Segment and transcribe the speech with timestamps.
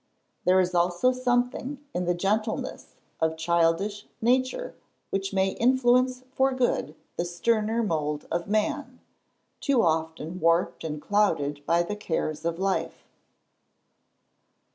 [0.45, 4.73] There is also something in the gentleness of childish nature
[5.11, 8.99] which may influence for good the sterner mould of man,
[9.59, 13.03] too often warped and clouded by the cares of life.